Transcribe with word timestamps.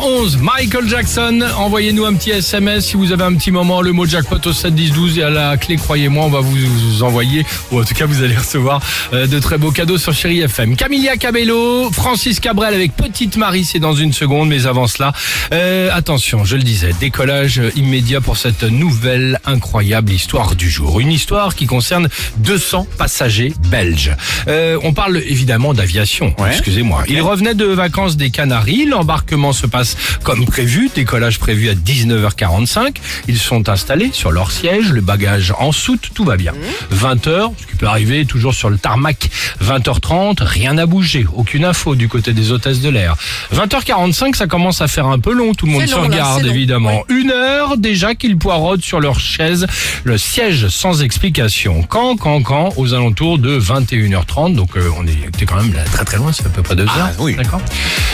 7h11, 0.00 0.38
Michael 0.38 0.88
Jackson, 0.88 1.40
envoyez-nous 1.56 2.04
un 2.04 2.14
petit 2.14 2.30
SMS 2.30 2.86
si 2.86 2.96
vous 2.96 3.12
avez 3.12 3.24
un 3.24 3.34
petit 3.34 3.50
moment, 3.50 3.82
le 3.82 3.92
mot 3.92 4.06
jackpot 4.06 4.38
au 4.46 4.52
7 4.52 4.74
10 4.74 4.92
12 4.92 5.18
et 5.18 5.22
à 5.22 5.30
la 5.30 5.56
clé, 5.56 5.76
croyez-moi, 5.76 6.24
on 6.24 6.28
va 6.28 6.40
vous, 6.40 6.56
vous 6.56 7.02
envoyer, 7.02 7.44
ou 7.70 7.80
en 7.80 7.84
tout 7.84 7.94
cas 7.94 8.06
vous 8.06 8.22
allez 8.22 8.36
recevoir 8.36 8.80
euh, 9.12 9.26
de 9.26 9.38
très 9.38 9.58
beaux 9.58 9.70
cadeaux 9.70 9.98
sur 9.98 10.12
Chéri 10.14 10.40
FM. 10.40 10.76
Camilla 10.76 11.16
Cabello, 11.16 11.90
Francis 11.92 12.40
Cabrel 12.40 12.74
avec 12.74 12.96
Petite 12.96 13.36
Marie, 13.36 13.64
c'est 13.64 13.78
dans 13.78 13.94
une 13.94 14.12
seconde, 14.12 14.48
mais 14.48 14.66
avant 14.66 14.86
cela, 14.86 15.12
euh, 15.52 15.90
attention, 15.92 16.44
je 16.44 16.56
le 16.56 16.62
disais, 16.62 16.92
décollage 16.98 17.60
immédiat 17.76 18.20
pour 18.20 18.36
cette 18.36 18.62
nouvelle 18.62 19.38
incroyable 19.44 20.12
histoire 20.12 20.56
du 20.56 20.70
jour. 20.70 21.00
Une 21.00 21.12
histoire 21.12 21.54
qui 21.54 21.66
concerne 21.66 22.08
200 22.38 22.86
passagers 22.96 23.52
belges. 23.68 24.12
Euh, 24.48 24.78
on 24.82 24.92
parle 24.92 25.18
évidemment 25.18 25.74
d'aviation, 25.74 26.34
excusez-moi. 26.48 27.04
Ils 27.08 27.22
revenaient 27.22 27.54
de 27.54 27.66
vacances 27.66 28.16
des 28.16 28.30
Canaries, 28.30 28.86
l'embarquement 28.86 29.52
se 29.52 29.66
passe 29.66 29.89
comme 30.22 30.44
prévu, 30.46 30.90
décollage 30.94 31.38
prévu 31.38 31.68
à 31.70 31.74
19h45. 31.74 32.96
Ils 33.28 33.38
sont 33.38 33.68
installés 33.68 34.10
sur 34.12 34.30
leur 34.32 34.50
siège, 34.52 34.90
le 34.90 35.00
bagage 35.00 35.52
en 35.58 35.72
soute, 35.72 36.10
tout 36.14 36.24
va 36.24 36.36
bien. 36.36 36.52
20h, 36.92 37.52
ce 37.60 37.66
qui 37.66 37.76
peut 37.76 37.86
arriver 37.86 38.24
toujours 38.26 38.54
sur 38.54 38.70
le 38.70 38.78
tarmac, 38.78 39.30
20h30, 39.64 40.42
rien 40.42 40.74
n'a 40.74 40.86
bougé, 40.86 41.26
aucune 41.34 41.64
info 41.64 41.94
du 41.94 42.08
côté 42.08 42.32
des 42.32 42.52
hôtesses 42.52 42.80
de 42.80 42.88
l'air. 42.88 43.16
20h45, 43.54 44.34
ça 44.36 44.46
commence 44.46 44.80
à 44.80 44.88
faire 44.88 45.06
un 45.06 45.18
peu 45.18 45.32
long, 45.32 45.54
tout 45.54 45.66
le 45.66 45.72
monde 45.72 45.86
se 45.86 45.94
regarde 45.94 46.44
évidemment. 46.46 47.04
Une 47.08 47.30
heure 47.30 47.76
déjà 47.76 48.14
qu'ils 48.14 48.36
poirodent 48.38 48.82
sur 48.82 49.00
leur 49.00 49.20
chaise, 49.20 49.66
le 50.04 50.18
siège 50.18 50.68
sans 50.68 51.02
explication. 51.02 51.82
Quand, 51.88 52.16
quand, 52.16 52.42
quand, 52.42 52.72
aux 52.76 52.94
alentours 52.94 53.38
de 53.38 53.58
21h30, 53.58 54.54
donc 54.54 54.76
euh, 54.76 54.88
on 54.98 55.06
était 55.06 55.46
quand 55.46 55.56
même 55.56 55.72
là, 55.72 55.82
très 55.84 56.04
très 56.04 56.16
loin, 56.18 56.32
c'est 56.32 56.46
à 56.46 56.50
peu 56.50 56.62
près 56.62 56.76
deux 56.76 56.86
Ah, 56.88 57.00
heures. 57.00 57.10
oui. 57.18 57.34
D'accord? 57.36 57.60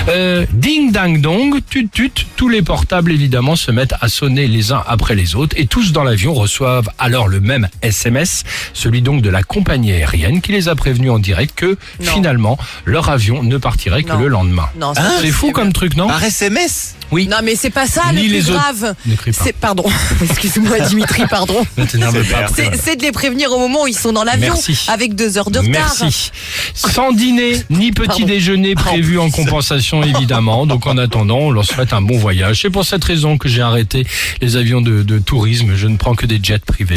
Euh, 0.08 0.44
ding 0.52 0.92
dang 0.92 1.20
dong, 1.20 1.60
tut 1.68 1.88
tut, 1.88 2.12
tous 2.36 2.48
les 2.48 2.62
portables 2.62 3.12
évidemment 3.12 3.56
se 3.56 3.70
mettent 3.70 3.94
à 4.00 4.08
sonner 4.08 4.46
les 4.46 4.72
uns 4.72 4.82
après 4.86 5.14
les 5.14 5.34
autres 5.34 5.54
et 5.58 5.66
tous 5.66 5.92
dans 5.92 6.04
l'avion 6.04 6.32
reçoivent 6.34 6.88
alors 6.98 7.28
le 7.28 7.40
même 7.40 7.68
SMS, 7.82 8.44
celui 8.72 9.02
donc 9.02 9.22
de 9.22 9.30
la 9.30 9.42
compagnie 9.42 9.92
aérienne 9.92 10.40
qui 10.40 10.52
les 10.52 10.68
a 10.68 10.74
prévenus 10.74 11.10
en 11.10 11.18
direct 11.18 11.54
que 11.56 11.76
Non. 12.00 12.10
finalement 12.12 12.58
leur 12.84 13.08
avion 13.10 13.42
ne 13.42 13.56
partirait 13.58 14.02
que 14.04 14.12
Non. 14.12 14.18
le 14.20 14.28
lendemain. 14.28 14.68
Non, 14.78 14.92
c'est 15.20 15.30
fou 15.30 15.50
comme 15.52 15.72
truc, 15.72 15.96
non 15.96 16.06
Par 16.08 16.22
SMS 16.22 16.94
Oui. 17.12 17.28
Non, 17.28 17.38
mais 17.42 17.54
c'est 17.56 17.70
pas 17.70 17.86
ça 17.86 18.02
Ni 18.12 18.26
le 18.28 18.34
les 18.34 18.40
plus 18.40 18.50
autres. 18.50 18.60
grave. 18.60 18.94
Ne 19.06 19.14
crie 19.16 19.32
pas. 19.32 19.44
C'est 19.44 19.52
pardon. 19.54 19.84
Excuse-moi, 20.22 20.80
Dimitri, 20.80 21.22
pardon. 21.28 21.64
Ne 21.76 21.84
t'énerve 21.84 22.16
C'est- 22.54 22.70
pas 22.70 22.76
C'est 22.82 22.96
de 22.96 23.02
les 23.02 23.12
prévenir 23.12 23.52
au 23.52 23.58
moment 23.58 23.82
où 23.84 23.86
ils 23.86 23.96
sont 23.96 24.12
dans 24.12 24.24
l'avion, 24.24 24.54
Merci. 24.54 24.78
avec 24.88 25.14
deux 25.14 25.38
heures 25.38 25.50
de 25.50 25.58
retard. 25.60 25.94
Merci. 26.00 26.30
Sans 26.74 27.12
dîner 27.12 27.56
ni 27.70 27.92
petit 27.92 28.06
Pardon. 28.08 28.26
déjeuner 28.26 28.74
prévu 28.74 29.18
en 29.18 29.30
compensation 29.30 30.02
évidemment. 30.02 30.66
Donc 30.66 30.86
en 30.86 30.96
attendant, 30.98 31.38
on 31.38 31.50
leur 31.50 31.64
souhaite 31.64 31.92
un 31.92 32.00
bon 32.02 32.18
voyage. 32.18 32.60
C'est 32.62 32.70
pour 32.70 32.84
cette 32.84 33.04
raison 33.04 33.38
que 33.38 33.48
j'ai 33.48 33.62
arrêté 33.62 34.06
les 34.40 34.56
avions 34.56 34.80
de, 34.80 35.02
de 35.02 35.18
tourisme. 35.18 35.74
Je 35.76 35.86
ne 35.88 35.96
prends 35.96 36.14
que 36.14 36.26
des 36.26 36.40
jets 36.42 36.58
privés. 36.58 36.96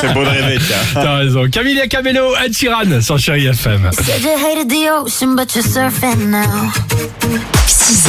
C'est 0.00 0.12
beau 0.14 0.24
de 0.24 0.28
rêver, 0.28 0.58
tiens. 0.66 0.76
T'as 0.94 1.16
raison. 1.16 1.48
Camilla 1.50 1.86
Cabello, 1.86 2.34
Ed 2.44 2.56
Sheeran, 2.56 3.00
sur 3.00 3.18
Chéri 3.18 3.46
FM. 3.46 3.90
Said 3.92 4.22
you 4.22 4.30
hated 4.38 4.68
the 4.68 4.88
ocean, 5.02 5.34
but 5.36 5.54
you're 5.54 5.64
surfing 5.66 6.28
now. 6.30 6.70
6h, 7.66 8.08